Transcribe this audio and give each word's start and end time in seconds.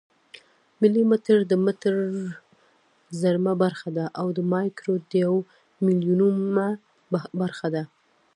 ملي 0.81 1.03
متر 1.11 1.37
د 1.51 1.53
متر 1.65 1.95
زرمه 3.21 3.53
برخه 3.63 3.89
ده 3.97 4.05
او 4.19 4.27
مایکرو 4.53 4.95
د 5.09 5.11
یو 5.25 5.35
میلیونمه 5.85 6.67
برخه 7.41 7.67
ده. 7.75 7.83